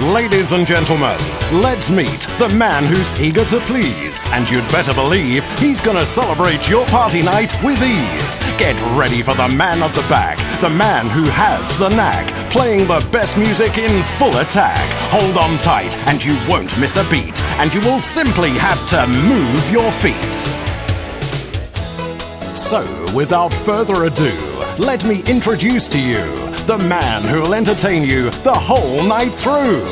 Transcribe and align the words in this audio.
Ladies 0.00 0.50
and 0.50 0.66
gentlemen, 0.66 1.16
let's 1.52 1.88
meet 1.88 2.26
the 2.40 2.52
man 2.58 2.84
who's 2.84 3.20
eager 3.20 3.44
to 3.44 3.60
please. 3.60 4.24
And 4.32 4.50
you'd 4.50 4.66
better 4.72 4.92
believe 4.92 5.44
he's 5.60 5.80
going 5.80 5.96
to 5.96 6.04
celebrate 6.04 6.68
your 6.68 6.84
party 6.86 7.22
night 7.22 7.52
with 7.62 7.80
ease. 7.80 8.38
Get 8.58 8.74
ready 8.98 9.22
for 9.22 9.34
the 9.34 9.48
man 9.56 9.84
at 9.84 9.94
the 9.94 10.04
back, 10.10 10.38
the 10.60 10.68
man 10.68 11.08
who 11.08 11.22
has 11.30 11.78
the 11.78 11.90
knack, 11.90 12.26
playing 12.50 12.88
the 12.88 13.06
best 13.12 13.36
music 13.36 13.78
in 13.78 14.02
full 14.18 14.36
attack. 14.38 14.84
Hold 15.12 15.36
on 15.36 15.56
tight, 15.58 15.96
and 16.08 16.22
you 16.22 16.36
won't 16.48 16.76
miss 16.80 16.96
a 16.96 17.08
beat, 17.08 17.40
and 17.60 17.72
you 17.72 17.80
will 17.82 18.00
simply 18.00 18.50
have 18.50 18.88
to 18.88 19.06
move 19.06 19.70
your 19.70 19.92
feet. 19.92 20.34
So, 22.56 22.84
without 23.14 23.52
further 23.52 24.06
ado, 24.06 24.36
let 24.76 25.04
me 25.04 25.22
introduce 25.28 25.86
to 25.90 26.00
you 26.00 26.43
the 26.66 26.78
man 26.78 27.22
who'll 27.22 27.52
entertain 27.52 28.04
you 28.04 28.30
the 28.42 28.52
whole 28.52 29.02
night 29.02 29.34
through. 29.34 29.84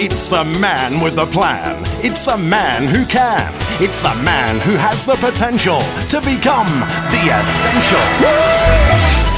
It's 0.00 0.26
the 0.26 0.44
man 0.58 1.02
with 1.02 1.16
the 1.16 1.26
plan. 1.26 1.82
It's 2.02 2.22
the 2.22 2.38
man 2.38 2.88
who 2.88 3.04
can. 3.04 3.52
It's 3.82 3.98
the 3.98 4.14
man 4.24 4.58
who 4.60 4.76
has 4.76 5.04
the 5.04 5.16
potential 5.16 5.80
to 6.08 6.20
become 6.22 6.68
the 7.10 7.40
essential. 7.40 7.98
Hey, 8.24 9.28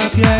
la. 0.00 0.39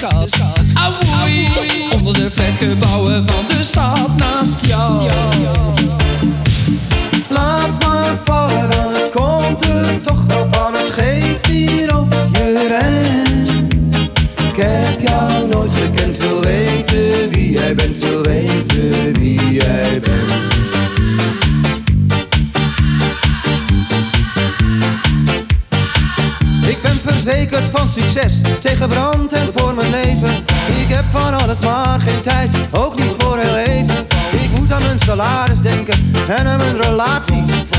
Cups 0.00 0.37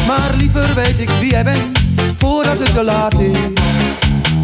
Maar 0.07 0.33
liever 0.37 0.75
weet 0.75 0.99
ik 0.99 1.09
wie 1.19 1.29
jij 1.29 1.43
bent, 1.43 1.79
voordat 2.17 2.59
het 2.59 2.73
te 2.73 2.83
laat 2.83 3.19
is. 3.19 3.37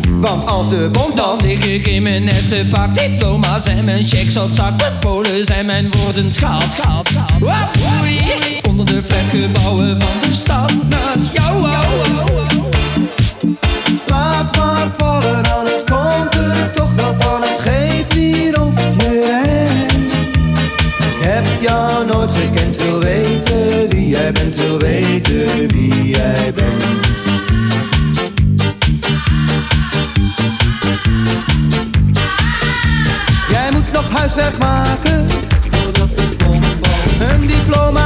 Want 0.09 0.45
als 0.45 0.69
de 0.69 0.89
bom 0.91 1.15
dan 1.15 1.39
lig 1.41 1.65
ik 1.65 1.85
in 1.85 2.03
mijn 2.03 2.23
nette 2.23 2.65
pak 2.69 2.95
diploma's 2.95 3.65
en 3.65 3.85
mijn 3.85 4.03
checks 4.03 4.37
op 4.37 4.49
zak 4.53 4.77
met 4.77 4.99
polen 4.99 5.45
en 5.45 5.65
mijn 5.65 5.91
woorden 5.91 6.33
schaald. 6.33 6.71
schaald, 6.71 7.09
schaald. 7.13 8.67
Onder 8.67 8.85
de 8.85 9.03
flatgebouwen 9.03 9.99
van 9.99 10.19
de 10.29 10.33
stad 10.33 10.73
naast 10.89 11.33
jou. 11.33 11.67
Laat 14.05 14.55
maar 14.55 14.87
vallen 14.97 15.64
wil 24.79 24.89
weten 24.89 25.67
wie 25.67 26.09
jij 26.09 26.53
bent. 26.55 26.83
Jij 33.49 33.69
moet 33.71 33.91
nog 33.91 34.11
huiswerk 34.11 34.57
maken 34.57 35.29
voordat 35.69 36.09
het 36.11 36.35
komt. 36.43 36.65
Een 37.19 37.47
diploma 37.47 38.04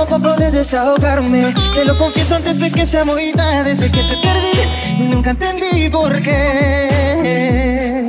Tomo 0.00 0.22
para 0.22 0.34
poder 0.34 0.50
desahogarme. 0.52 1.52
Te 1.74 1.84
lo 1.84 1.96
confieso 1.98 2.34
antes 2.34 2.58
de 2.58 2.70
que 2.70 2.86
sea 2.86 3.04
muy 3.04 3.32
tarde. 3.32 3.64
Desde 3.64 3.90
que 3.90 4.02
te 4.04 4.16
perdí, 4.16 4.96
nunca 4.98 5.30
entendí 5.30 5.90
por 5.90 6.10
qué. 6.22 8.06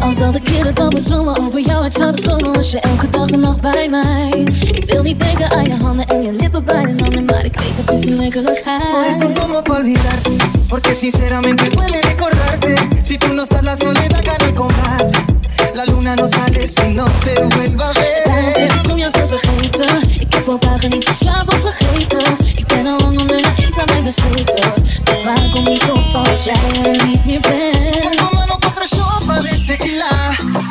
Al 0.00 0.14
zal 0.14 0.32
de 0.32 0.40
keren 0.40 0.74
dan 0.74 0.88
bedromen 0.90 1.38
over 1.38 1.60
jou, 1.60 1.84
ik 1.84 1.92
zou 1.92 2.10
het 2.10 2.22
dromen 2.22 2.56
als 2.56 2.70
je 2.70 2.80
elke 2.80 3.08
dag 3.08 3.28
en 3.28 3.40
nacht 3.40 3.60
bij 3.60 3.88
mij. 3.88 4.30
Ik 4.72 4.84
wil 4.84 5.02
niet 5.02 5.18
denken 5.18 5.50
aan 5.50 5.64
je 5.64 5.74
handen 5.82 6.06
en 6.06 6.22
je 6.22 6.32
lippen 6.32 6.64
bij 6.64 6.84
de 6.84 7.02
handen, 7.02 7.24
maar 7.24 7.44
ik 7.44 7.56
weet 7.56 7.86
dat 7.86 7.98
is 7.98 8.04
een 8.04 8.16
Por 8.16 8.24
eso 8.24 8.42
werkelijkheid. 8.42 9.34
tomo 9.34 9.62
para 9.62 9.78
olvidarte. 9.78 10.30
Porque 10.68 10.94
sinceramente 10.94 11.70
duele 11.70 12.00
recordarte. 12.00 12.74
Si 13.02 13.18
tú 13.18 13.28
no 13.34 13.42
estás, 13.42 13.62
la 13.62 13.76
soledad 13.76 14.24
gana 14.24 14.44
el 14.46 14.54
combate. 14.54 15.29
La 15.74 15.84
luna 15.84 16.16
no 16.16 16.26
sale 16.26 16.66
si 16.66 16.92
no 16.92 17.04
te 17.24 17.34
vuelva 17.50 17.88
a 17.88 17.92
ver. 17.92 18.84
Ik 18.84 18.90
om 18.90 18.98
jou 18.98 19.12
te 19.12 19.26
vergeten. 19.26 20.20
Ik 20.20 20.34
heb 20.34 20.48
al 20.48 20.58
dagen 20.58 20.90
niet 20.90 21.08
geslapen 21.08 21.54
of 21.54 21.60
vergeten. 21.60 22.36
Ik 22.54 22.66
ben 22.66 22.86
al 22.86 22.98
lang 22.98 23.18
onder 23.20 23.36
de 23.36 23.52
eenzaamheid 23.56 24.04
bezweken. 24.04 24.72
Maar 25.04 25.20
waar 25.24 25.48
kom 25.52 25.66
ik 25.66 25.82
op 25.94 26.14
als 26.14 26.44
jij 26.44 26.54
er 26.84 27.06
niet 27.06 27.24
meer 27.26 27.40
bent? 27.40 28.16
Toma 28.16 28.44
no 28.44 28.56
cuatro 28.58 28.86
sopa 28.86 29.40
de 29.40 29.64
tequila 29.66 30.08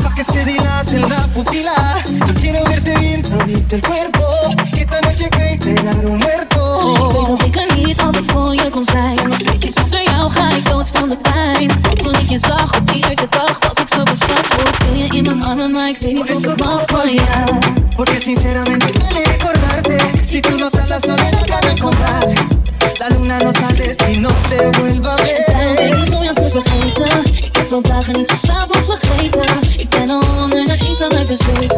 Pa' 0.03 0.13
que 0.15 0.24
se 0.24 0.44
dilate 0.44 1.00
la 1.00 1.27
pupila 1.34 1.96
Yo 2.27 2.34
quiero 2.39 2.63
verte 2.63 2.98
bien 3.00 3.22
todito 3.22 3.75
el 3.75 3.82
cuerpo 3.82 4.25
Que 4.56 4.79
esta 4.79 5.00
noche 5.01 5.29
cae 5.29 5.58
te 5.58 5.74
dar 5.74 6.03
un 6.03 6.18
muerto 6.18 6.60
Ik 6.94 7.12
weet 7.12 7.27
dat 7.27 7.41
ik 7.44 7.56
er 7.56 7.77
niet 7.77 8.01
altijd 8.01 8.25
voor 8.32 8.53
je 8.53 8.70
kon 8.70 8.84
zijn. 8.84 9.15
Maar 9.29 9.39
zeker 9.39 9.72
zonder 9.72 10.03
jou 10.03 10.32
ga 10.32 10.50
ik 10.50 10.65
dood 10.65 10.89
van 10.89 11.10
de 11.10 11.18
pijn. 11.18 11.72
Toen 11.98 12.13
ik 12.13 12.29
je 12.29 12.38
zag 12.38 12.77
op 12.77 12.91
die 12.91 13.10
eerste 13.10 13.27
dag 13.29 13.60
was 13.68 13.77
ik 13.77 13.88
zo 13.88 14.03
beschaamd. 14.03 14.88
Ik 14.89 14.96
wil 14.96 15.05
je 15.05 15.17
in 15.17 15.24
mijn 15.24 15.43
armen, 15.43 15.72
maar 15.72 15.89
ik 15.89 15.98
weet 15.98 16.13
niet 16.13 16.22
of 16.22 16.53
ik 16.53 16.63
mag 16.63 16.86
van 16.86 17.13
jou. 17.13 17.60
Porque 18.00 18.19
sinceramente 18.19 18.91
duele 18.93 19.24
recordarte 19.27 19.98
Si 20.25 20.39
tú 20.39 20.58
no 20.58 20.67
estás 20.67 20.88
la 20.88 21.00
soledad 21.00 21.46
gana 21.48 21.72
el 21.72 21.79
combate 21.79 22.36
La 22.99 23.10
luna 23.10 23.39
no 23.39 23.52
sale 23.52 23.93
si 23.93 24.19
no 24.19 24.30
te 24.47 24.69
vuelva 24.71 25.13
a 25.13 25.17
Daarom 25.52 25.75
ver 25.75 25.89
ben 25.89 26.08
ik 26.08 26.15
om 26.15 26.23
jou 26.23 26.36
te 26.36 26.49
vergeten. 26.49 27.25
Ik 27.25 27.56
heb 27.58 27.71
al 27.71 27.82
dagen 27.82 28.13
niet 28.13 28.32
geslapen 28.32 28.75
of 28.75 28.86
vergeten. 28.86 29.52
Ik 29.78 29.89
ben 29.89 30.10
al 30.10 30.29
onder 30.88 31.10
de 31.10 31.26
eenzaamheid 31.26 31.28
bezweken. 31.28 31.78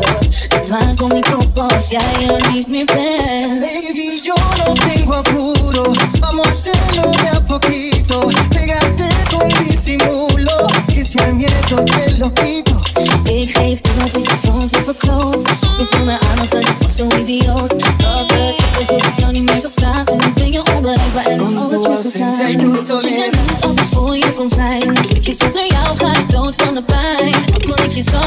En 0.50 0.70
waar 0.70 0.96
kom 0.96 1.12
ik 1.12 1.28
op 1.28 1.60
als 1.60 1.90
jij 1.90 2.28
er 2.28 2.52
niet 2.52 2.68
meer 2.68 2.86
bent? 2.86 3.60
Baby, 3.60 4.20
yo 4.24 4.34
no 4.58 4.74
tengo 4.74 5.14
apuro 5.14 5.94
Vamos 6.20 6.46
a 6.46 6.50
hacerlo 6.50 7.12
de 7.12 7.30
a 7.36 7.42
poquito 7.42 8.32
Pégate 8.50 9.08
con 9.32 9.48
disimulo 9.48 10.68
Que 10.94 11.04
si 11.04 11.20
hay 11.20 11.34
miedo 11.34 11.84
te 11.84 12.16
lo 12.18 12.32
quito 12.32 12.80
Ik 13.24 13.58
geef 13.58 13.82
toe 13.82 13.94
dat 13.98 14.16
ik 14.22 14.30
het 14.30 14.40
van 14.40 14.70
ze 14.70 14.84
verkloot. 14.84 15.48
Ik 15.48 15.56
zocht 15.56 15.78
te 15.78 15.86
veel 15.86 16.06
naar 16.06 16.20
aandacht 16.30 16.54
en 16.54 16.60
ik 16.60 16.76
was 16.82 16.96
zo 16.96 17.08
idioot. 17.20 17.70
Dat 17.98 18.32
het 18.32 18.60
ik 18.60 18.78
alsof 18.78 19.08
ik 19.08 19.20
jou 19.20 19.32
niet 19.32 19.44
meer 19.44 19.62
zag 19.62 19.72
staan. 19.72 20.06
En 20.06 20.20
ik 20.20 20.34
ben 20.34 20.52
je 20.52 20.64
onbereikbaar 20.76 21.26
en 21.26 21.42
is 21.42 21.56
alles 21.56 21.88
misgegaan. 21.88 22.34
Zij 22.34 22.56
doet 22.56 22.84
zo 22.84 22.94
Dat 22.94 23.06
ik 23.06 23.18
er 23.18 23.68
altijd 23.68 23.88
voor 23.88 24.18
je 24.18 24.34
kon 24.34 24.50
zijn. 24.50 24.88
Een 24.88 25.04
stukje 25.04 25.34
zonder 25.34 25.68
jou 25.68 25.98
ga 25.98 26.12
ik 26.12 26.30
dood 26.30 26.56
van 26.56 26.74
de 26.74 26.84
pijn. 26.84 27.36
Want 27.52 27.64
toen 27.64 27.78
ik 27.86 27.92
je 27.92 28.04
zag 28.04 28.21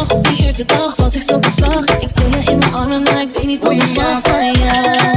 eerste 0.59 0.77
dag 0.77 0.97
was 0.97 1.14
ik 1.14 1.23
zo 1.23 1.40
verslag. 1.40 1.85
Ik 1.85 2.09
viel 2.14 2.29
je 2.29 2.51
in 2.51 2.59
mijn 2.59 2.75
armen, 2.75 3.03
maar 3.03 3.21
ik 3.21 3.31
weet 3.31 3.47
niet 3.47 3.64
ik 3.64 3.71
a 3.71 4.03
mag 4.03 4.21
van 4.21 4.53
jou. 4.53 5.14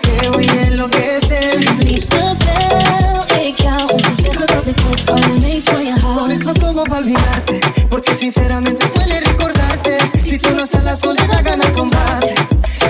que 0.00 0.30
voy 0.32 0.48
a 0.48 0.62
enloquecer 0.66 1.74
Liefste 1.78 2.36
bel 2.38 3.44
ik 3.46 3.58
jou 3.58 3.92
om 3.92 4.02
te 4.02 4.14
zeggen 4.22 4.46
dat 4.46 4.66
ik 4.66 4.74
het 4.90 5.10
allermeest 5.10 5.68
van 5.68 5.84
je 5.86 5.92
Por 5.92 6.02
hou. 6.02 6.30
eso 6.30 6.52
tomo 6.52 6.82
pa' 6.82 6.98
olvidarte 6.98 7.58
Porque 7.88 8.14
sinceramente 8.14 8.86
duele 8.94 9.18
recordarte 9.18 9.98
Si 10.24 10.38
tú 10.38 10.54
no 10.54 10.62
estás 10.62 10.84
la 10.84 10.96
soledad 10.96 11.44
gana 11.44 11.64
el 11.64 11.72
combate 11.72 12.34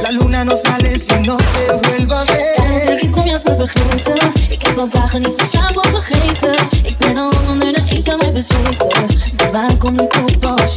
La 0.02 0.10
luna 0.10 0.44
no 0.44 0.56
sale 0.56 0.98
si 0.98 1.18
no 1.20 1.36
te 1.36 1.78
vuelva 1.82 2.20
a 2.20 2.24
ver 2.24 3.02
ik 3.02 3.16
om 3.16 3.26
jou 3.26 3.40
te 3.40 3.56
vergeten. 3.56 4.32
Ik 4.48 4.62
heb 4.62 4.78
al 4.78 4.88
dagen 4.88 5.22
niet 5.22 5.34
geslapen 5.40 5.82
of 5.82 5.90
vergeten. 5.90 6.54
Ik 6.82 6.96
ben 6.98 7.16
al 7.16 7.32
lang 7.32 7.48
onder 7.48 7.72
de 7.72 7.82
eenzaamheid 7.90 8.34
bezweken. 8.34 8.85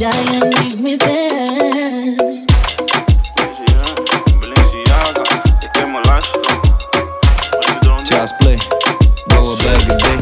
Ik 0.00 0.08
ken 5.72 5.90
mijn 5.90 6.04
lifestyle. 6.04 6.60
Just 8.04 8.36
play. 8.38 8.56
Go 9.28 9.52
a 9.52 9.56
bag 9.56 9.90
a 9.90 9.96
day. 9.96 10.18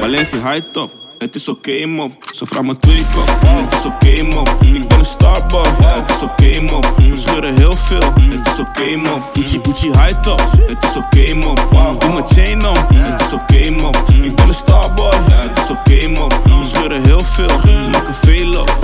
Balenci 0.00 0.38
high 0.38 0.60
top, 0.72 0.90
het 1.30 1.40
is 1.40 1.48
oké 1.48 1.86
mop. 1.86 2.12
Ze 2.34 2.46
vraagt 2.46 2.64
me 2.66 2.76
twee 2.76 3.06
kop, 3.14 3.36
het 3.44 3.72
is 3.72 3.84
oké 3.84 4.22
mop. 4.22 4.48
Ik 4.62 4.88
ben 4.88 4.98
een 4.98 5.04
starboy, 5.04 5.68
het 5.82 6.10
is 6.10 6.22
oké 6.22 6.60
mop. 6.60 6.92
We 6.96 7.16
scheuren 7.16 7.54
heel 7.54 7.76
veel, 7.76 8.12
het 8.14 8.46
is 8.46 8.58
oké 8.58 8.96
mop. 8.96 9.30
Gucci 9.32 9.60
Gucci 9.62 9.86
high 9.86 10.20
top, 10.20 10.42
het 10.66 10.82
is 10.82 10.96
oké 10.96 11.34
mop. 11.34 11.96
Doe 11.98 12.12
mijn 12.12 12.26
chain 12.26 12.66
om, 12.66 12.76
het 12.94 13.20
is 13.20 13.32
oké 13.32 13.70
mop. 13.70 13.96
Ik 14.22 14.36
ben 14.36 14.48
een 14.48 14.54
starboy, 14.54 15.14
het 15.30 15.58
is 15.58 15.70
oké 15.70 16.08
mop. 16.08 16.40
We 16.44 16.64
scheuren 16.64 17.02
heel 17.04 17.24
veel, 17.24 17.58
maken 17.90 18.14
veel 18.14 18.60
op. 18.60 18.78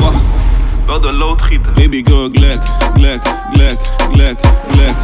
Wacht. 0.00 0.22
Wel 0.86 1.00
de 1.00 1.12
loodgieter. 1.12 1.72
Baby 1.72 2.02
girl, 2.04 2.28
glek, 2.32 2.62
glek, 2.94 3.22
glek, 3.52 3.78
glek, 4.12 4.38
glek. 4.70 4.96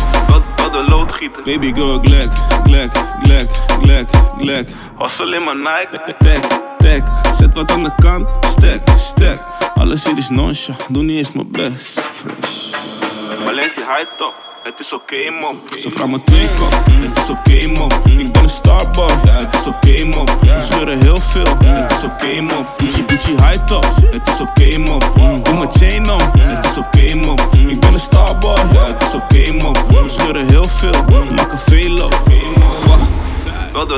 De 0.74 0.84
loodgieter. 0.88 1.42
Baby 1.42 1.72
girl, 1.74 1.98
glek, 1.98 2.30
glek, 2.64 2.90
glek, 3.22 3.48
glek, 3.82 4.08
glek. 4.38 4.68
Hustle 4.98 5.36
in 5.36 5.44
mijn 5.44 5.58
Nike. 5.58 6.14
Tek, 6.18 6.40
tek, 6.78 7.02
zet 7.32 7.54
wat 7.54 7.70
aan 7.70 7.82
de 7.82 7.90
kant. 8.02 8.34
Stek, 8.50 8.80
stek. 8.96 9.40
Alles 9.74 10.04
hier 10.04 10.18
is 10.18 10.28
noncha, 10.28 10.72
doe 10.88 11.02
niet 11.02 11.18
eens 11.18 11.32
mijn 11.32 11.50
best. 11.50 12.00
Fresh. 12.00 12.74
Balenci 13.44 13.80
high 13.80 14.10
top. 14.18 14.34
Het 14.64 14.78
is 14.78 14.92
oké 14.92 15.30
man. 15.40 15.60
Ze 15.78 15.90
vraagt 15.90 16.10
me 16.10 16.22
twee 16.22 16.48
kop, 16.58 16.74
het 16.86 17.16
is 17.16 17.30
oké 17.30 17.66
man. 17.66 17.92
Ik 18.18 18.32
ben 18.32 18.42
een 18.42 18.50
starboy, 18.50 19.10
het 19.28 19.54
is 19.54 19.66
oké 19.66 20.04
man. 20.04 20.26
We 20.40 20.60
scheuren 20.60 20.98
heel 20.98 21.20
veel, 21.20 21.56
het 21.64 21.90
is 21.90 22.04
oké 22.04 22.40
man. 22.40 22.66
Gucci 22.76 23.04
Gucci 23.06 23.30
high 23.30 23.64
top, 23.64 23.86
het 24.10 24.26
is 24.26 24.40
oké 24.40 24.78
man. 24.78 25.02
Doe 25.42 25.54
mijn 25.54 25.70
chain 25.70 26.10
om, 26.10 26.20
het 26.38 26.64
is 26.64 26.76
oké 26.76 27.14
man. 27.14 27.38
Ik 27.68 27.80
ben 27.80 27.92
een 27.92 28.00
starboy, 28.00 28.58
het 28.58 29.02
is 29.02 29.14
oké 29.14 29.52
man. 29.52 29.73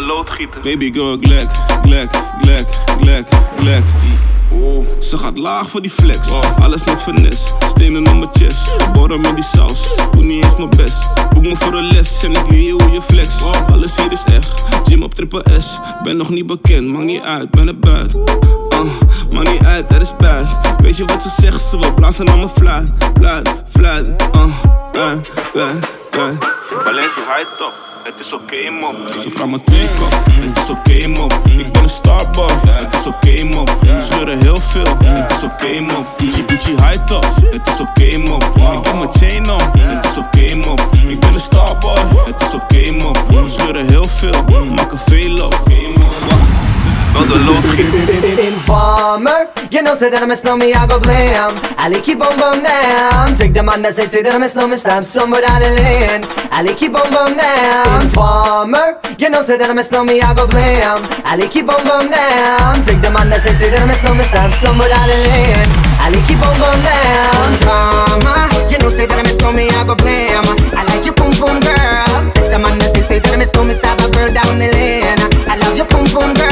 De 0.01 0.07
loodgieter. 0.07 0.61
Baby 0.61 0.93
girl, 0.93 1.17
glek, 1.21 1.51
glek, 1.83 2.11
glek, 2.41 2.67
glek, 3.01 3.27
glek. 3.59 3.85
Ze 5.01 5.19
gaat 5.19 5.39
laag 5.39 5.71
voor 5.71 5.83
die 5.83 5.91
flex. 5.91 6.31
Alles 6.61 6.85
met 6.85 7.03
finesse. 7.03 7.53
Stenen 7.69 8.09
op 8.09 8.17
mijn 8.17 8.31
chest. 8.33 8.75
Geboren 8.79 9.21
met 9.21 9.35
die 9.35 9.45
saus. 9.45 9.97
Doe 10.13 10.23
niet 10.23 10.45
eens 10.45 10.57
mijn 10.57 10.71
best. 10.71 11.29
Boek 11.33 11.43
me 11.43 11.57
voor 11.57 11.75
een 11.75 11.85
les 11.85 12.25
en 12.25 12.33
ik 12.33 12.51
leer 12.51 12.63
je 12.63 12.73
hoe 12.73 12.91
je 12.91 13.03
flex. 13.03 13.43
Alles 13.73 13.97
hier 13.97 14.13
is 14.13 14.25
echt. 14.25 14.63
Gym 14.85 15.03
op 15.03 15.15
triple 15.15 15.43
S. 15.61 15.81
Ben 16.03 16.17
nog 16.17 16.29
niet 16.29 16.47
bekend, 16.47 16.89
maakt 16.89 17.05
niet 17.05 17.23
uit, 17.23 17.51
ben 17.51 17.69
er 17.69 17.79
buiten. 17.79 18.23
Uh, 18.73 18.81
maakt 19.35 19.51
niet 19.51 19.65
uit, 19.65 19.91
er 19.91 20.01
is 20.01 20.17
buiten. 20.17 20.59
Weet 20.83 20.97
je 20.97 21.05
wat 21.05 21.23
ze 21.23 21.29
zegt? 21.29 21.63
Ze 21.63 21.79
wil 21.79 21.95
blazen 21.95 22.29
aan 22.29 22.39
mijn 22.39 22.49
fluit. 22.49 22.93
Fluit, 23.15 23.55
fluit. 23.69 24.09
Uh, 24.35 24.45
fluit, 24.93 25.29
fluit. 26.11 26.39
Balenci 26.85 27.21
high 27.21 27.59
top. 27.59 27.96
Het 28.07 28.19
is 28.19 28.33
oké 28.33 28.71
mop. 28.71 28.97
Ze 29.19 29.31
vraagt 29.31 29.51
me 29.51 29.61
twee 29.61 29.89
kop, 29.99 30.15
het 30.31 30.57
is 30.57 30.71
oké 30.71 31.07
mop. 31.07 31.33
Ik 31.45 31.73
ben 31.73 31.83
een 31.83 31.91
starboy, 31.91 32.53
het 32.67 32.95
is 32.95 33.07
oké 33.07 33.45
mop. 33.45 33.71
We 33.81 34.01
scheuren 34.01 34.39
heel 34.39 34.61
veel, 34.61 34.97
het 35.05 35.31
is 35.31 35.43
oké 35.43 35.81
mop. 35.81 36.07
Gucci 36.17 36.45
Gucci 36.47 36.71
high 36.71 37.05
top, 37.05 37.27
het 37.51 37.67
is 37.67 37.81
oké 37.81 38.17
mop. 38.19 38.43
Ik 38.43 38.87
heb 38.87 38.95
mijn 38.95 39.13
chain 39.13 39.51
om, 39.51 39.81
het 39.81 40.05
is 40.05 40.17
oké 40.17 40.55
mop. 40.55 40.81
Ik 41.09 41.21
ben 41.21 41.35
een 41.35 41.41
starboy, 41.41 41.99
het 42.27 42.41
is 42.41 42.55
oké 42.55 42.91
mop. 42.91 43.19
We 43.29 43.49
scheuren 43.49 43.89
heel 43.89 44.09
veel, 44.09 44.45
maken 44.71 44.99
veel 44.99 45.45
op. 45.45 45.67
Wel 47.17 47.27
de. 47.27 47.37
Informer, 48.53 49.49
you 49.71 49.81
know 49.81 49.97
say 49.97 50.11
that 50.11 50.23
I 50.23 50.27
miss 50.27 50.45
no 50.45 50.57
me, 50.57 50.75
I 50.75 50.87
go 50.87 51.01
blame. 51.01 51.57
I 51.81 51.89
keep 52.05 52.21
on 52.21 52.37
bum 52.37 52.63
down. 52.63 53.35
Take 53.37 53.55
the 53.55 53.63
man 53.63 53.81
that 53.83 53.97
say 53.97 54.07
say 54.07 54.21
that 54.21 54.35
I 54.35 54.39
miss 54.39 54.55
no 54.55 54.69
me, 54.69 54.77
stamp 54.77 55.07
somewhere 55.07 55.41
down 55.41 55.63
the 55.65 55.71
lane. 55.81 56.29
I 56.53 56.61
keep 56.77 56.93
on 56.93 57.09
bum 57.09 57.33
down. 57.33 58.05
Informer, 58.05 59.01
you 59.17 59.31
know 59.31 59.43
say 59.43 59.57
that 59.57 59.71
I 59.71 59.73
miss 59.73 59.91
no 59.91 60.05
me, 60.05 60.21
I 60.21 60.35
go 60.37 60.45
blame. 60.47 61.09
I 61.25 61.41
keep 61.49 61.73
on 61.73 61.81
bum 61.89 62.13
down. 62.13 62.85
Take 62.85 63.01
the 63.01 63.09
man 63.09 63.33
that 63.33 63.41
say 63.41 63.57
say 63.57 63.73
that 63.73 63.81
I 63.81 63.87
miss 63.89 64.05
no 64.05 64.13
me, 64.13 64.25
stamp 64.29 64.53
somewhere 64.53 64.93
down 64.93 65.09
the 65.09 65.17
lane. 65.17 65.71
I 65.97 66.13
keep 66.29 66.45
on 66.45 66.53
bum 66.61 66.77
down. 66.85 67.49
Informer, 67.57 68.45
you 68.69 68.77
know 68.77 68.93
say 68.93 69.09
that 69.09 69.17
I 69.17 69.25
miss 69.25 69.41
no 69.41 69.57
me, 69.57 69.73
I 69.73 69.89
go 69.89 69.97
blame. 69.97 70.45
I 70.77 70.85
like 70.85 71.09
your 71.09 71.17
pum 71.17 71.33
pum 71.33 71.65
girl. 71.65 72.21
Take 72.37 72.53
the 72.53 72.61
man 72.61 72.77
that 72.77 72.93
say 72.93 73.01
say 73.01 73.19
that 73.25 73.33
I 73.33 73.41
miss 73.41 73.57
no 73.57 73.65
me, 73.65 73.73
stab 73.73 74.05
a 74.05 74.07
girl 74.13 74.29
down 74.29 74.61
the 74.61 74.69
lane. 74.69 75.17
I 75.49 75.57
love 75.65 75.81
your 75.81 75.89
pum 75.89 76.05
pum 76.13 76.37
girl. 76.37 76.46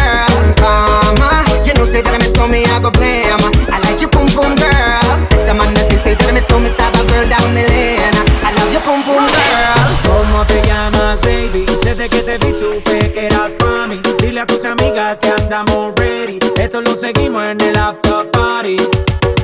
you 1.84 1.92
say 1.92 2.02
that 2.02 2.14
I 2.14 2.18
miss 2.18 2.32
me, 2.48 2.64
I 2.64 2.80
go 2.80 2.90
blame. 2.90 3.28
I 3.68 3.78
like 3.84 4.00
your 4.00 4.08
pum 4.08 4.26
pum 4.32 4.56
girl. 4.56 5.16
Take 5.28 5.44
the 5.44 5.54
man 5.54 5.74
that 5.76 5.86
say, 5.90 5.98
say 6.00 6.14
that 6.16 6.28
I 6.28 6.32
miss 6.32 6.48
me, 6.48 6.70
stop 6.72 6.94
a 6.96 7.02
girl 7.04 7.26
down 7.28 7.52
the 7.52 7.64
lane. 7.68 8.16
I 8.40 8.50
love 8.56 8.72
your 8.72 8.80
pum 8.82 9.04
pum 9.04 9.24
girl. 9.28 9.88
¿Cómo 10.08 10.44
te 10.46 10.64
llamas, 10.64 11.20
baby? 11.20 11.66
Desde 11.84 12.08
que 12.08 12.22
te 12.22 12.38
vi 12.38 12.52
supe 12.52 13.12
que 13.12 13.26
eras 13.26 13.52
pa' 13.58 13.86
mí. 13.86 14.00
Dile 14.18 14.40
a 14.40 14.46
tus 14.46 14.64
amigas 14.64 15.18
que 15.18 15.28
andamos 15.28 15.94
ready. 15.96 16.38
Esto 16.56 16.80
lo 16.80 16.96
seguimos 16.96 17.44
en 17.44 17.60
el 17.60 17.76
after 17.76 18.30
party. 18.30 18.76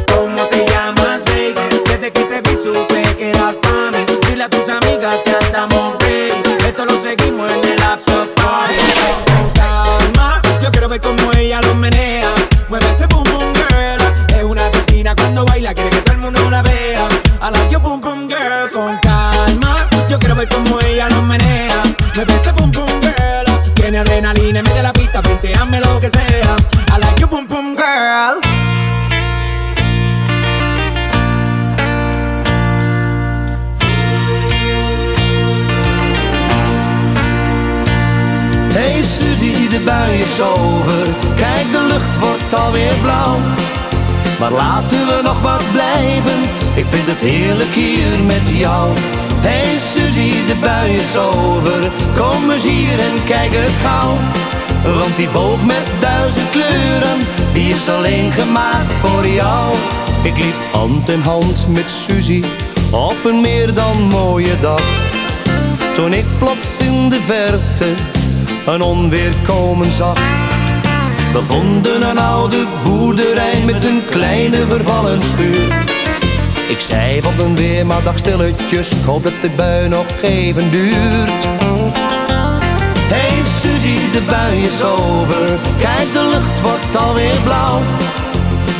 ¿Cómo 0.08 0.42
te 0.48 0.66
llamas, 0.66 1.24
baby? 1.24 1.60
Desde 1.84 2.10
que 2.10 2.24
te 2.24 2.40
vi 2.40 2.56
supe 2.56 3.02
que 3.18 3.30
eras 3.30 3.56
pa' 3.60 3.90
mí. 3.92 4.02
Dile 4.26 4.44
a 4.44 4.48
tus 4.48 4.68
amigas 4.68 5.16
que 5.24 5.32
andamos 5.44 5.98
ready. 6.00 6.40
Esto 6.66 6.84
lo 6.84 6.96
seguimos 7.00 7.50
en 7.50 7.72
el 7.72 7.82
after 7.82 8.32
party. 8.34 8.89
dame 25.60 25.78
lo 25.80 26.00
que 26.00 26.08
sea. 26.08 26.56
I 26.92 26.96
like 27.04 27.26
pum 27.28 27.46
pum 27.46 27.76
girl. 27.76 28.40
Hey 38.72 39.02
Suzie, 39.02 39.68
de 39.68 39.80
bui 39.84 40.18
is 40.18 40.40
over. 40.40 41.06
Kijk, 41.36 41.72
de 41.72 41.82
lucht 41.92 42.18
wordt 42.18 42.54
alweer 42.54 42.94
blauw. 43.02 43.38
Maar 44.38 44.52
laten 44.52 45.06
we 45.06 45.20
nog 45.22 45.40
wat 45.40 45.62
blijven. 45.72 46.40
Ik 46.74 46.86
vind 46.88 47.06
het 47.06 47.20
heerlijk 47.20 47.74
hier 47.74 48.18
met 48.26 48.58
jou. 48.58 48.88
Hey 49.40 49.78
Suzy, 49.90 50.32
de 50.46 50.56
bui 50.60 50.94
is 50.94 51.16
over. 51.16 51.90
Kom 52.16 52.50
eens 52.50 52.62
hier 52.62 52.98
en 52.98 53.24
kijk 53.24 53.52
eens 53.52 53.76
gauw. 53.76 54.16
Want 54.84 55.16
die 55.16 55.28
boog 55.28 55.64
met 55.64 55.86
duizend 56.00 56.50
kleuren, 56.50 57.18
die 57.52 57.70
is 57.70 57.88
alleen 57.88 58.30
gemaakt 58.30 58.94
voor 58.94 59.26
jou. 59.26 59.74
Ik 60.22 60.36
liep 60.36 60.54
hand 60.72 61.08
in 61.08 61.20
hand 61.20 61.66
met 61.68 61.90
Suzie 61.90 62.44
op 62.90 63.24
een 63.24 63.40
meer 63.40 63.74
dan 63.74 64.02
mooie 64.02 64.60
dag. 64.60 64.82
Toen 65.94 66.12
ik 66.12 66.24
plots 66.38 66.78
in 66.78 67.08
de 67.08 67.20
verte 67.20 67.94
een 68.66 68.82
onweer 68.82 69.32
komen 69.46 69.92
zag. 69.92 70.18
We 71.32 71.44
vonden 71.44 72.10
een 72.10 72.18
oude 72.18 72.66
boerderij 72.84 73.60
met 73.64 73.84
een 73.84 74.02
kleine 74.10 74.66
vervallen 74.66 75.22
schuur. 75.22 75.86
Ik 76.68 76.80
zei 76.80 77.20
wat 77.20 77.32
een 77.38 77.56
weer, 77.56 77.86
maar 77.86 78.02
dacht 78.02 78.18
stilletjes, 78.18 78.90
ik 78.90 79.04
hoop 79.04 79.22
dat 79.22 79.32
de 79.42 79.50
bui 79.56 79.88
nog 79.88 80.06
even 80.22 80.70
duurt. 80.70 81.59
De 84.12 84.20
bui 84.20 84.64
is 84.64 84.82
over, 84.82 85.58
kijk 85.78 86.12
de 86.12 86.28
lucht 86.32 86.60
wordt 86.60 86.96
alweer 86.96 87.40
blauw. 87.44 87.80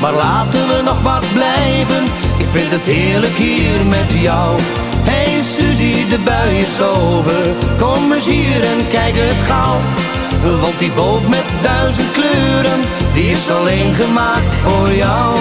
Maar 0.00 0.12
laten 0.12 0.68
we 0.68 0.80
nog 0.84 1.02
wat 1.02 1.24
blijven, 1.32 2.04
ik 2.38 2.46
vind 2.50 2.70
het 2.70 2.86
heerlijk 2.86 3.32
hier 3.32 3.84
met 3.86 4.10
jou. 4.20 4.58
Hey 5.02 5.40
Suzie, 5.42 6.08
de 6.08 6.18
bui 6.24 6.58
is 6.58 6.80
over, 6.80 7.42
kom 7.78 8.12
eens 8.12 8.26
hier 8.26 8.64
en 8.64 8.88
kijk 8.88 9.16
eens 9.16 9.42
gauw. 9.42 9.76
Want 10.60 10.78
die 10.78 10.90
boot 10.90 11.28
met 11.28 11.44
duizend 11.62 12.12
kleuren, 12.12 12.80
die 13.14 13.30
is 13.30 13.50
alleen 13.50 13.94
gemaakt 13.94 14.54
voor 14.54 14.92
jou. 14.92 15.36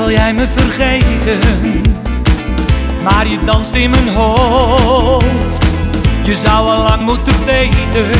Zal 0.00 0.10
jij 0.10 0.32
me 0.34 0.46
vergeten. 0.56 1.38
Maar 3.02 3.26
je 3.26 3.38
danst 3.44 3.74
in 3.74 3.90
mijn 3.90 4.08
hoofd. 4.08 5.64
Je 6.22 6.34
zou 6.34 6.68
al 6.68 6.82
lang 6.82 7.02
moeten 7.02 7.44
weten 7.44 8.10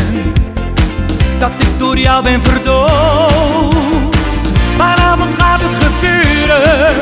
Dat 1.39 1.51
ik 1.59 1.79
door 1.79 1.99
jou 1.99 2.23
ben 2.23 2.43
verdoofd. 2.43 4.17
Vanavond 4.77 5.35
gaat 5.35 5.61
het 5.63 5.85
gebeuren. 5.85 6.95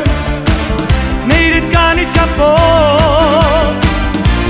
Nee 1.27 1.53
dit 1.53 1.71
kan 1.71 1.97
niet 1.97 2.11
kapot. 2.13 3.85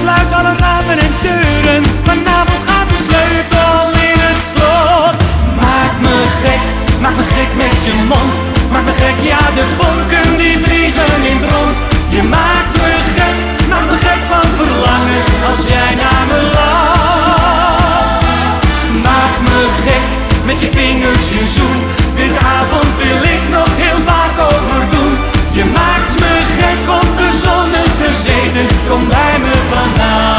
Sluit 0.01 0.33
alle 0.33 0.57
ramen 0.57 0.99
en 0.99 1.13
deuren. 1.23 1.83
Vanavond 2.03 2.63
gaat 2.67 2.89
de 2.89 3.01
sleutel 3.09 3.91
in 4.09 4.19
het 4.27 4.41
slot. 4.53 5.17
Maak 5.61 6.01
me 6.01 6.25
gek, 6.43 6.61
maak 7.01 7.17
me 7.17 7.23
gek 7.23 7.57
met 7.57 7.77
je 7.85 8.05
mond 8.09 8.58
Maak 8.73 8.85
me 8.85 8.93
gek, 8.93 9.19
ja 9.21 9.43
de 9.55 9.65
vonken 9.79 10.37
die 10.39 10.59
vliegen 10.65 11.25
in 11.33 11.39
het 11.41 11.79
Je 12.09 12.23
maakt 12.23 12.75
me 12.83 12.93
gek, 13.17 13.37
maak 13.69 13.85
me 13.91 13.97
gek 14.07 14.23
van 14.31 14.49
verlangen 14.59 15.23
Als 15.51 15.61
jij 15.69 15.95
naar 16.03 16.25
me 16.31 16.41
lacht. 16.57 18.25
Maak 19.07 19.35
me 19.47 19.59
gek, 19.85 20.07
met 20.45 20.61
je 20.61 20.69
vingers 20.71 21.29
je 21.31 21.45
zoen. 21.57 21.81
Deze 22.17 22.39
avond 22.39 22.91
wil 22.97 23.23
ik 23.35 23.43
nog 23.51 23.69
heel 23.77 24.01
vaak 24.07 24.37
overdoen 24.51 25.13
Je 25.53 25.65
maakt 25.65 26.13
me 26.21 26.33
gek, 26.59 26.81
onbezonnen 27.01 27.89
bezeten 27.99 28.67
Kom 28.89 29.09
bij 29.09 29.39
me 29.39 29.53
vandaag 29.73 30.38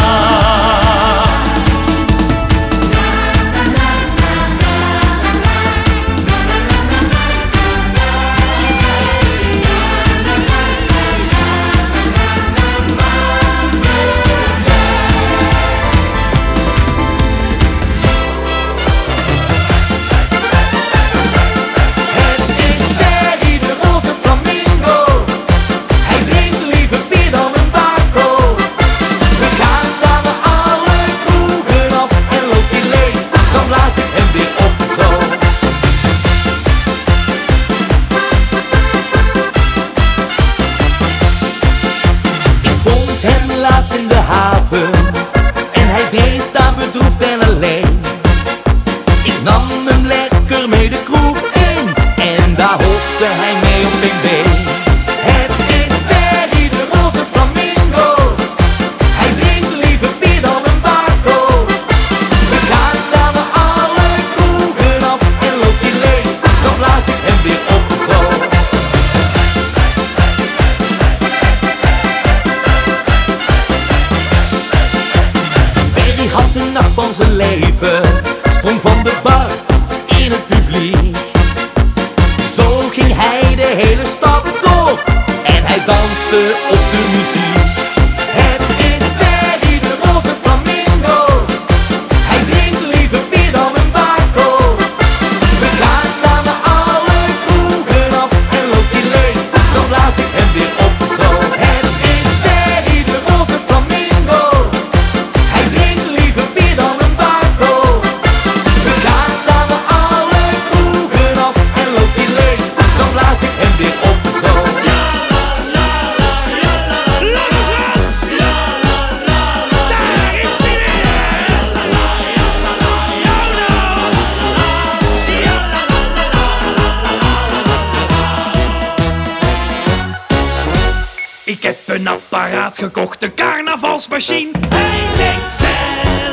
apparaat 132.70 132.78
gekocht, 132.78 133.24
een 133.24 133.34
carnavalsmachine. 133.34 134.52
Hij 134.70 135.18
denkt 135.18 135.54
zelf 135.54 136.29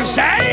to 0.00 0.06
say? 0.06 0.49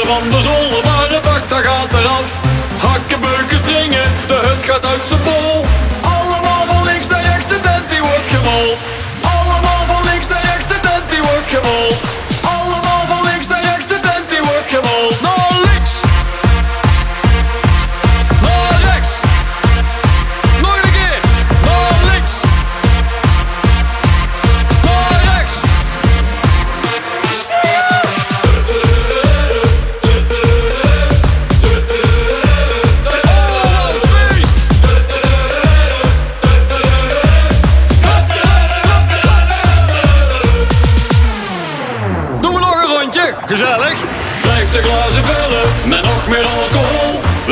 branden 0.00 0.41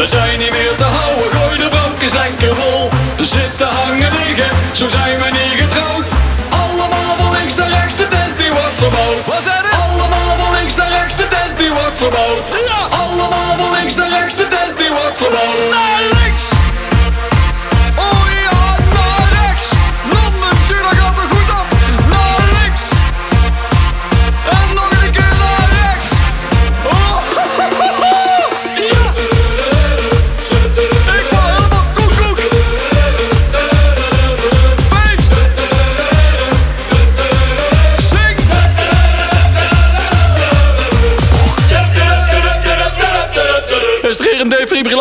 We 0.00 0.08
zijn 0.08 0.38
niet 0.38 0.50
meer 0.50 0.76
te 0.76 0.84
houden, 0.84 1.38
gooi 1.38 1.58
de 1.58 1.68
bankjes 1.70 2.12
lekker 2.12 2.56
vol. 2.56 2.88
Zitten 3.18 3.66
hangen 3.66 4.12
liggen, 4.12 4.50
zo 4.72 4.88
zijn 4.88 5.18
we. 5.18 5.29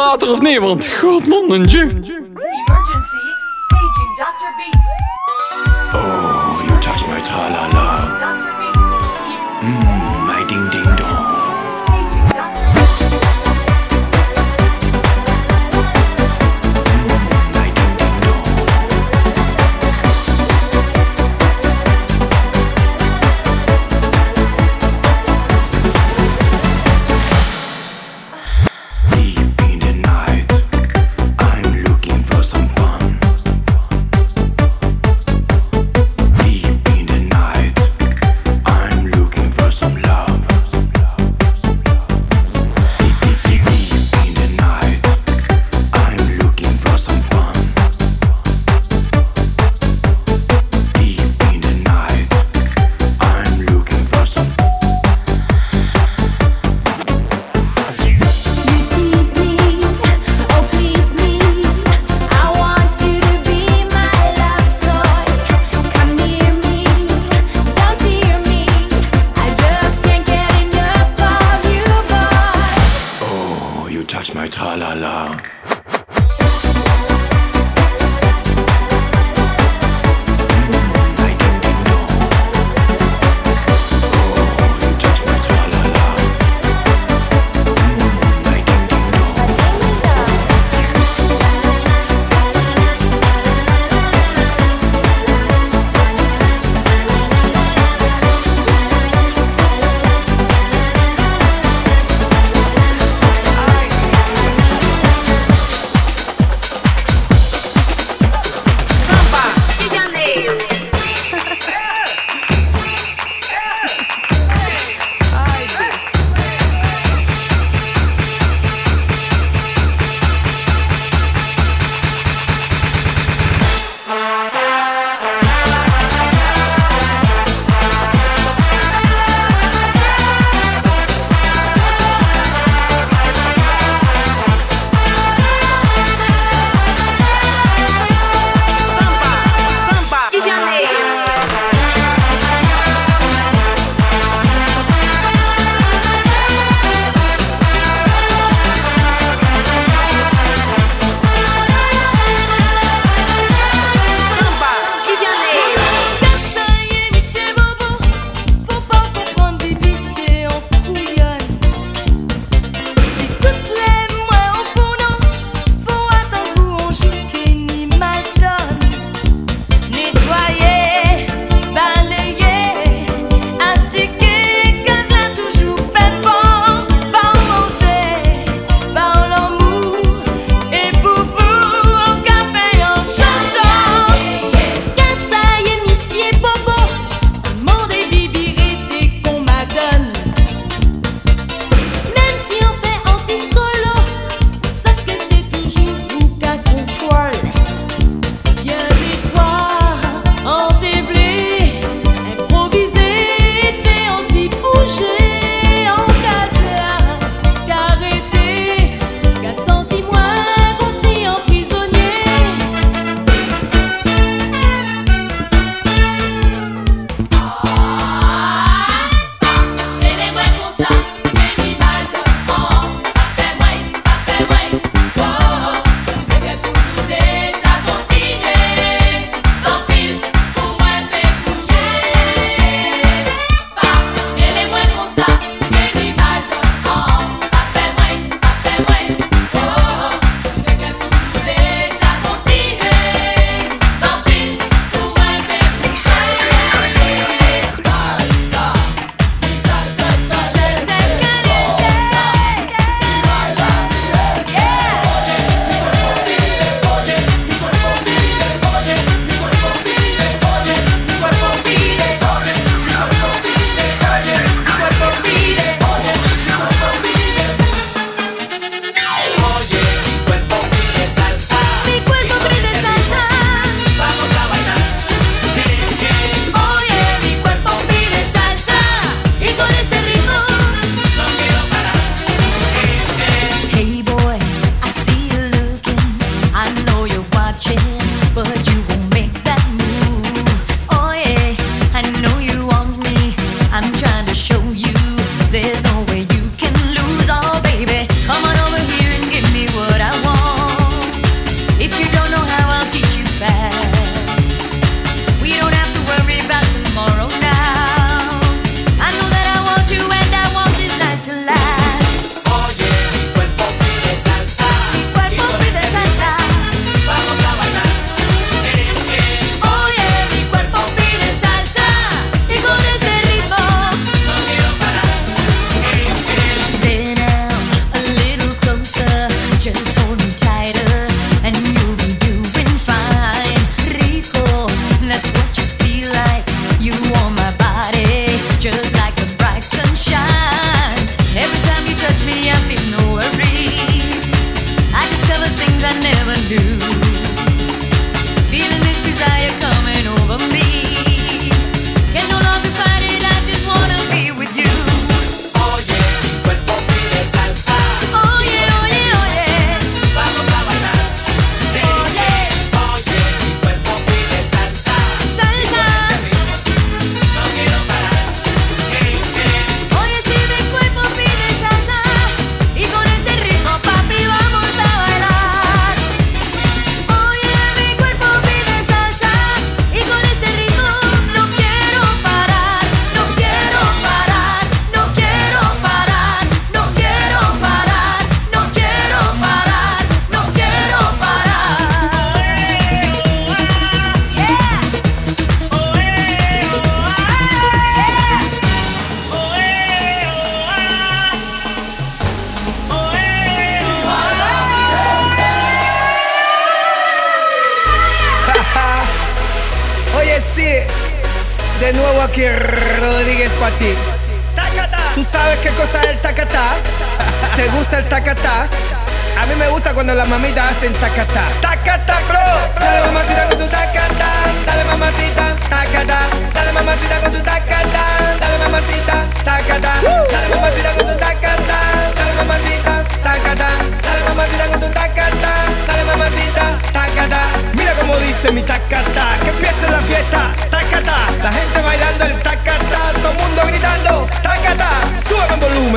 later 0.10 0.32
of 0.32 0.42
nee, 0.42 0.60
want 0.60 0.88
god, 1.02 1.28
ju- 1.68 2.29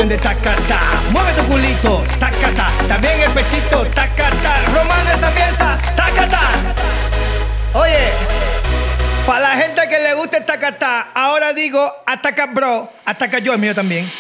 de 0.09 0.19
tacatá. 0.19 0.81
Mueve 1.11 1.33
tu 1.33 1.45
culito, 1.45 2.03
tacatá. 2.19 2.71
También 2.89 3.21
el 3.21 3.31
pechito, 3.31 3.85
tacatá. 3.87 4.61
Romano 4.75 5.11
esa 5.13 5.31
pieza, 5.31 5.79
tacatá. 5.97 6.41
Oye, 7.75 8.11
para 9.27 9.41
la 9.41 9.57
gente 9.57 9.83
que 9.89 9.99
le 10.01 10.15
guste 10.15 10.39
el 10.39 10.45
tacatá, 10.45 11.11
ahora 11.15 11.53
digo 11.53 11.81
ataca 12.05 12.47
bro, 12.47 12.91
ataca 13.05 13.39
yo, 13.39 13.53
el 13.53 13.61
mío 13.61 13.75
también. 13.75 14.11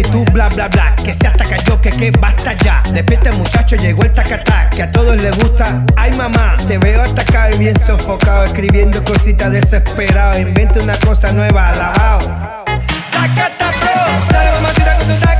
Y 0.00 0.02
tú 0.02 0.24
bla 0.32 0.48
bla 0.48 0.68
bla. 0.68 0.94
Que 1.04 1.12
se 1.12 1.26
ataca 1.26 1.56
yo, 1.64 1.80
que 1.80 1.90
que 1.90 2.10
basta 2.10 2.54
ya. 2.54 2.82
Despierta 2.92 3.32
muchacho, 3.32 3.76
llegó 3.76 4.02
el 4.02 4.12
tacatá 4.12 4.68
Que 4.70 4.82
a 4.82 4.90
todos 4.90 5.20
les 5.20 5.36
gusta, 5.36 5.82
ay 5.96 6.12
mamá 6.12 6.56
Te 6.66 6.78
veo 6.78 7.02
atacado 7.02 7.54
y 7.54 7.58
bien 7.58 7.78
sofocado 7.78 8.44
Escribiendo 8.44 9.02
cositas 9.04 9.50
desesperado. 9.50 10.38
Inventa 10.38 10.80
una 10.80 10.96
cosa 10.98 11.32
nueva, 11.32 11.68
alabao. 11.68 12.20
Tacata 13.12 13.70
bro, 13.80 14.32
dale 14.32 14.50
mamacita 14.52 14.96
con 14.96 15.06
tu 15.06 15.33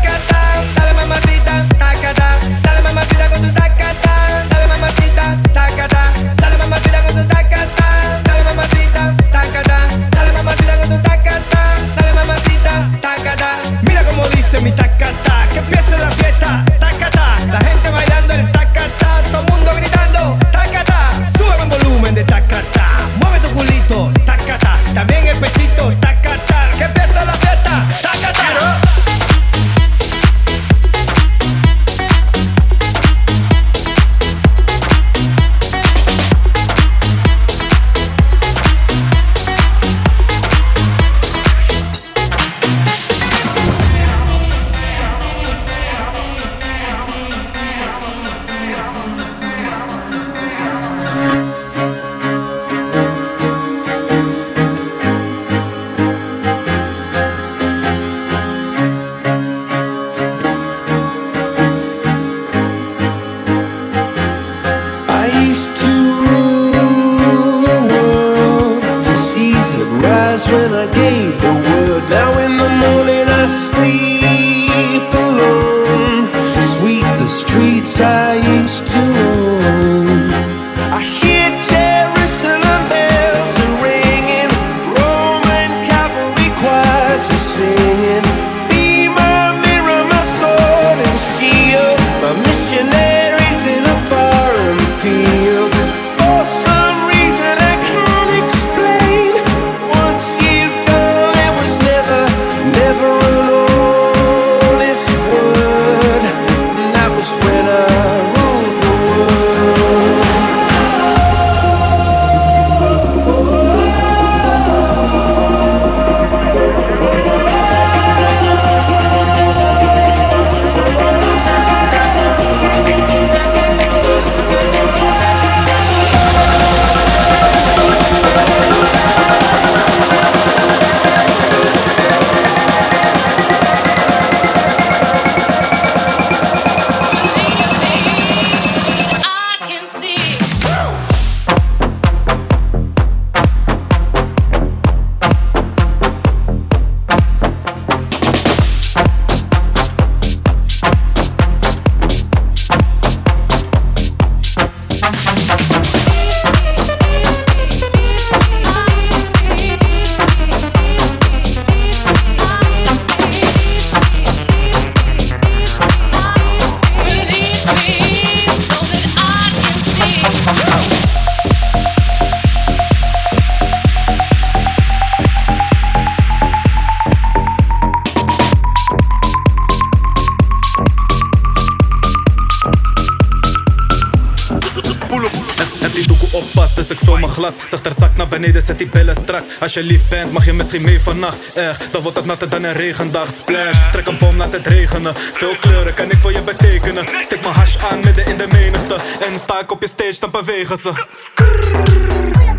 Als 189.61 189.75
je 189.75 189.83
lief 189.83 190.09
bent, 190.09 190.33
mag 190.33 190.45
je 190.45 190.53
misschien 190.53 190.83
mee 190.83 191.01
vannacht. 191.01 191.39
Echt, 191.55 191.89
dan 191.91 192.03
wordt 192.03 192.17
het 192.17 192.27
natter 192.27 192.49
dan 192.49 192.63
een 192.63 192.73
regendag. 192.73 193.29
Splash, 193.29 193.77
trek 193.93 194.07
een 194.07 194.19
boom, 194.19 194.37
laat 194.37 194.53
het 194.53 194.67
regenen. 194.67 195.15
Veel 195.33 195.57
kleuren, 195.61 195.95
kan 195.95 196.07
niks 196.09 196.21
voor 196.21 196.33
je 196.33 196.43
betekenen. 196.43 197.05
Stik 197.21 197.41
mijn 197.43 197.55
hash 197.55 197.77
aan, 197.91 198.01
midden 198.05 198.27
in 198.27 198.37
de 198.37 198.47
menigte. 198.53 198.95
En 198.95 199.39
sta 199.45 199.61
ik 199.61 199.73
op 199.73 199.81
je 199.83 199.89
stage, 199.89 200.17
dan 200.21 200.31
bewegen 200.31 200.79
ze. 200.79 200.93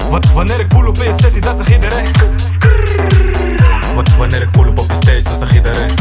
Wa- 0.09 0.19
Wanneer 0.33 0.59
ik 0.59 0.67
poel 0.67 0.87
op 0.87 0.97
in 0.97 1.03
je 1.03 1.13
city, 1.21 1.39
dan 1.39 1.57
zegt 1.57 1.69
iedereen. 1.69 2.11
Wa- 3.95 4.17
Wanneer 4.17 4.41
ik 4.41 4.51
poel 4.51 4.67
op 4.67 4.79
op 4.79 4.89
je 4.89 4.95
stage, 4.95 5.23
dan 5.23 5.37
zegt 5.37 5.53
iedereen. 5.53 5.93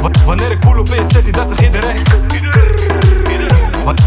Wa- 0.00 0.10
Wanneer 0.24 0.50
ik 0.50 0.58
poel 0.60 0.78
op 0.78 0.88
in 0.88 0.94
je 1.02 1.08
city, 1.14 1.30
dan 1.30 1.48
zegt 1.48 1.60
iedereen 1.60 2.02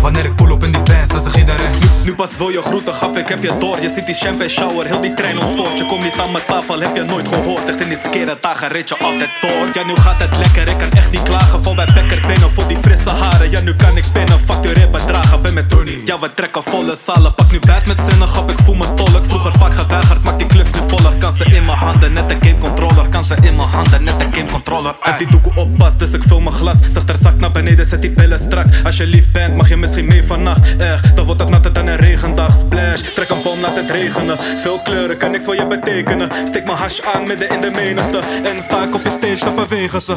Wanneer 0.03 0.25
ik 0.25 0.35
poel 0.35 0.51
op 0.51 0.63
in 0.63 0.71
die 0.71 0.81
bands, 0.81 1.09
dan 1.09 1.21
zegt 1.21 1.35
iedereen 1.35 1.71
Nu 2.03 2.13
pas 2.15 2.37
wil 2.37 2.49
je 2.49 2.61
groeten, 2.61 2.93
grap, 2.93 3.17
ik 3.17 3.27
heb 3.27 3.43
je 3.43 3.57
door. 3.59 3.81
Je 3.81 3.91
ziet 3.95 4.05
die 4.05 4.15
champagne 4.15 4.49
shower, 4.49 4.85
heel 4.85 5.01
die 5.01 5.13
trein 5.13 5.39
ontspoort. 5.39 5.77
Je 5.77 5.85
komt 5.85 6.03
niet 6.03 6.19
aan 6.19 6.31
mijn 6.31 6.43
tafel, 6.47 6.79
heb 6.79 6.95
je 6.95 7.03
nooit 7.03 7.27
gehoord. 7.27 7.65
Echt 7.69 7.79
in 7.79 7.89
die 7.89 7.97
skere 7.97 8.37
dagen 8.41 8.67
rit 8.67 8.89
je 8.89 8.97
altijd 8.97 9.29
door. 9.41 9.67
Ja, 9.73 9.85
nu 9.85 9.95
gaat 9.95 10.21
het 10.21 10.37
lekker, 10.37 10.67
ik 10.67 10.77
kan 10.77 10.91
echt 10.91 11.11
niet 11.11 11.23
klagen. 11.23 11.63
Val 11.63 11.75
bij 11.75 11.89
Bekker 11.93 12.23
binnen 12.27 12.51
voor 12.51 12.67
die 12.67 12.77
frisse 12.77 13.09
haren. 13.09 13.51
Ja, 13.51 13.59
nu 13.61 13.75
kan 13.75 13.97
ik 13.97 14.05
pinnen, 14.13 14.39
factureer 14.39 14.89
bedragen. 14.89 15.41
Ben 15.41 15.53
met 15.53 15.69
Tony. 15.69 16.01
Ja, 16.05 16.19
we 16.19 16.33
trekken 16.33 16.63
volle 16.63 16.95
zalen. 16.95 17.35
Pak 17.35 17.51
nu 17.51 17.59
bad 17.59 17.85
met 17.85 17.97
zinnen, 18.09 18.27
grap, 18.27 18.49
ik 18.49 18.59
voel 18.63 18.75
me 18.75 18.93
tolk. 18.93 19.25
Vroeger 19.27 19.53
vaak 19.59 19.73
geweigerd, 19.73 20.23
maak 20.23 20.37
die 20.37 20.47
clubs 20.47 20.71
nu 20.71 20.79
voller. 20.87 21.13
Kan 21.17 21.31
ze 21.33 21.45
in 21.45 21.65
mijn 21.65 21.77
handen, 21.77 22.13
net 22.13 22.31
een 22.31 22.43
game 22.43 22.57
controller. 22.57 23.09
Kan 23.09 23.23
ze 23.23 23.35
in 23.41 23.55
mijn 23.55 23.69
handen, 23.69 24.03
net 24.03 24.21
een 24.21 24.33
game 24.33 24.51
controller. 24.51 24.95
Uit 25.01 25.17
die 25.17 25.27
doekoe 25.27 25.55
oppas, 25.55 25.97
dus 25.97 26.11
ik 26.11 26.23
vul 26.27 26.39
mijn 26.39 26.55
glas. 26.55 26.77
Zeg 26.89 27.03
er 27.07 27.15
zak 27.21 27.39
naar 27.39 27.51
beneden, 27.51 27.85
zet 27.85 28.01
die 28.01 28.11
pillen 28.11 28.39
strak. 28.39 28.65
Als 28.83 28.97
je 28.97 29.07
lief 29.07 29.31
bent, 29.31 29.55
mag 29.55 29.69
je 29.69 29.77
misschien 29.93 30.17
mee 30.17 30.27
vannacht. 30.27 30.75
Echt, 30.77 31.15
dan 31.15 31.25
wordt 31.25 31.41
het 31.41 31.49
natter 31.49 31.73
dan 31.73 31.87
een 31.87 31.95
regendag. 31.95 32.55
Splash, 32.55 33.01
trek 33.01 33.29
een 33.29 33.41
bom, 33.43 33.59
laat 33.59 33.75
het 33.75 33.89
regenen. 33.89 34.37
Veel 34.61 34.79
kleuren, 34.83 35.17
kan 35.17 35.31
niks 35.31 35.45
voor 35.45 35.55
je 35.55 35.67
betekenen. 35.67 36.29
Steek 36.43 36.65
mijn 36.65 36.77
hash 36.77 36.99
aan 37.13 37.27
midden 37.27 37.49
in 37.49 37.61
de 37.61 37.71
menigte. 37.71 38.17
En 38.43 38.61
sta 38.61 38.83
ik 38.83 38.95
op 38.95 39.03
je 39.03 39.09
stage, 39.09 39.45
dan 39.45 39.55
bewegen 39.55 40.01
ze. 40.01 40.15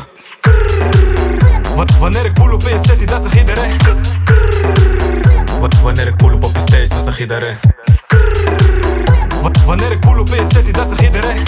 Wat, 1.75 1.97
wanneer 1.99 2.25
ik 2.25 2.33
pull 2.33 2.53
op 2.53 2.63
in 2.63 2.69
je 2.69 2.79
city, 2.89 3.05
dat 3.05 3.23
zegt 3.23 3.35
iedereen. 3.35 3.77
Wat, 5.61 5.81
wanneer 5.83 6.07
ik 6.07 6.17
pull 6.17 6.33
op 6.33 6.45
op 6.45 6.55
je 6.55 6.61
stage, 6.61 6.89
dat 6.89 7.05
zegt 7.05 7.19
iedereen. 7.19 7.57
Wat, 9.43 9.65
wanneer 9.65 9.91
ik 9.91 10.01
pull 10.01 10.19
op 10.19 10.29
in 10.29 10.37
je 10.37 10.49
city, 10.55 10.71
dat 10.71 10.89
zegt 10.89 11.01
iedereen. 11.01 11.43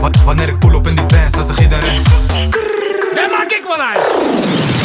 Wat, 0.00 0.22
wanneer 0.24 0.48
ik 0.48 0.58
pull 0.58 0.74
op 0.74 0.88
in 0.88 0.94
die 0.96 1.06
bands, 1.06 1.36
dat 1.36 1.46
zegt 1.46 1.60
iedereen. 1.60 2.02
Daar 3.14 3.30
maak 3.30 3.50
ik 3.50 3.62
wel 3.66 3.80
uit. 3.86 4.02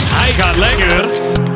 Hij 0.10 0.32
gaat 0.32 0.56
lekker. 0.56 1.47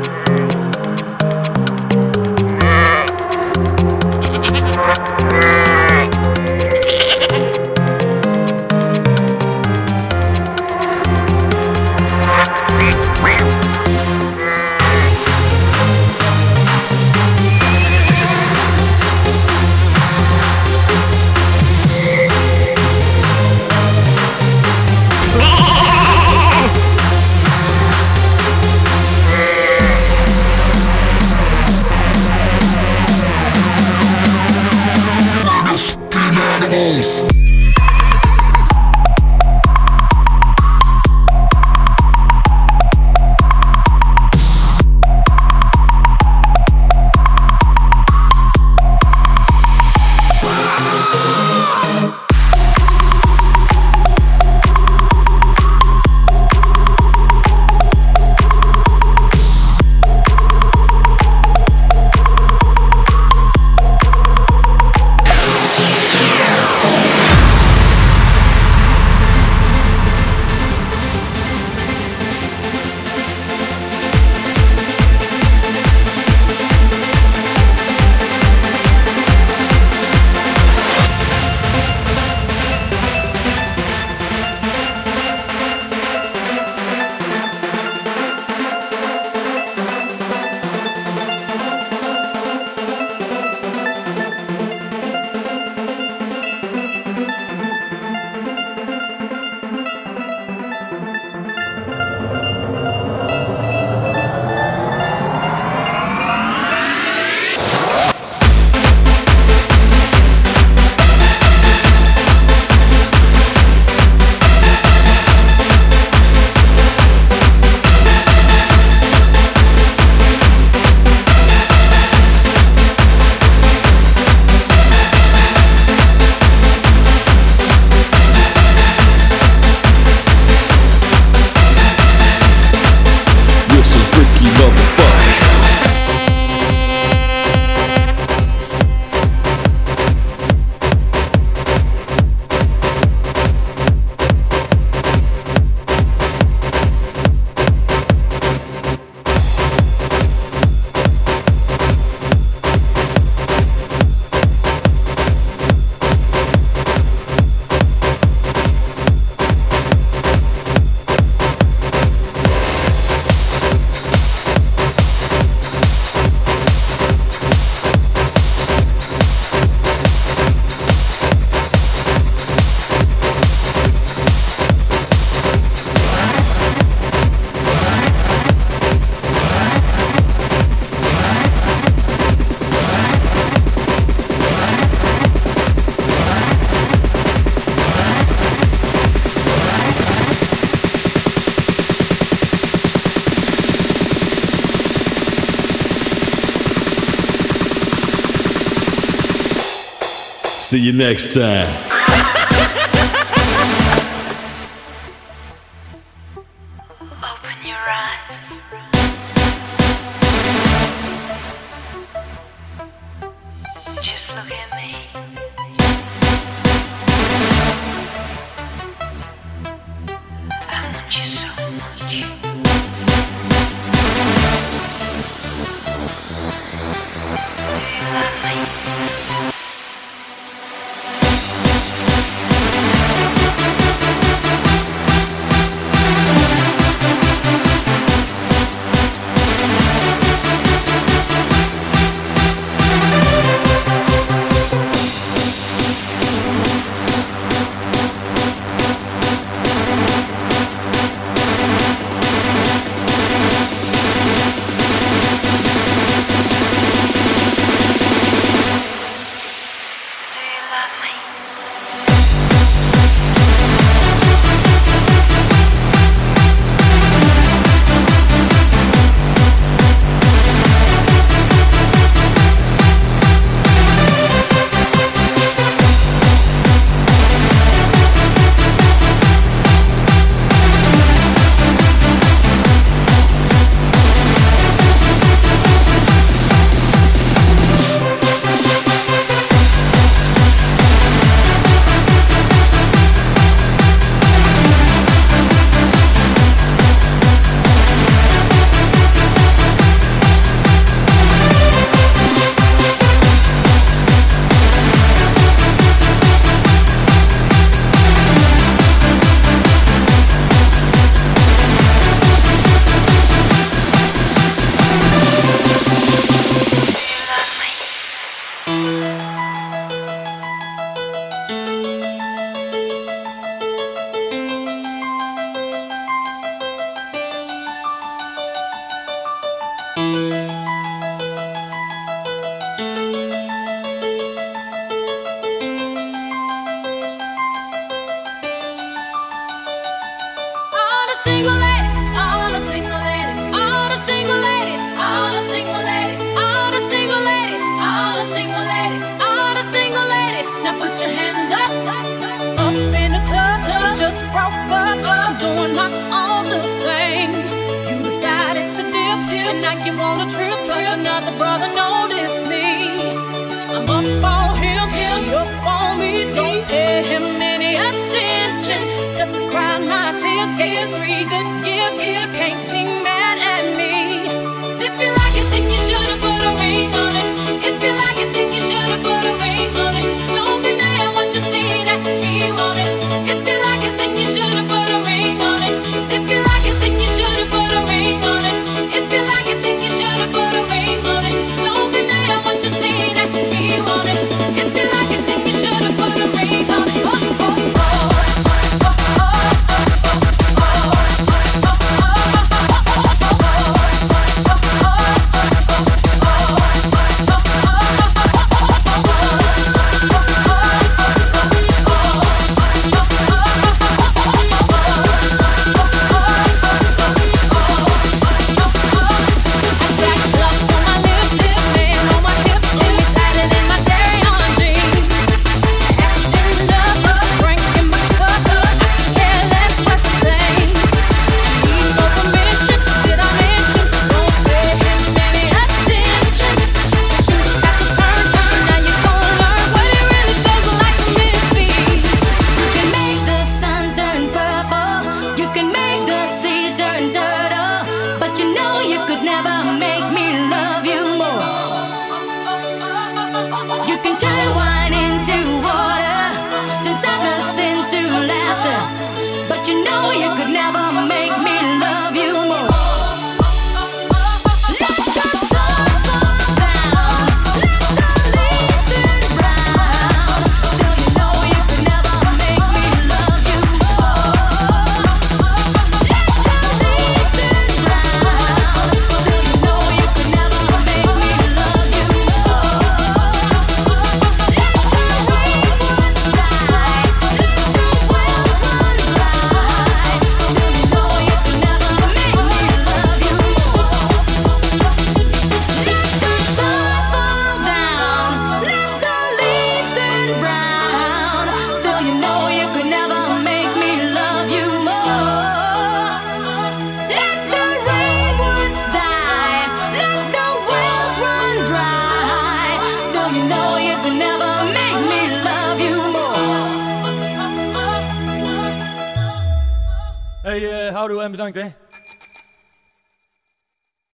You 200.91 200.97
next 200.97 201.33
time. 201.33 201.90